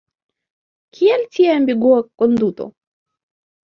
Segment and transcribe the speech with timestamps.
[0.95, 2.71] Kial tia ambigua konduto?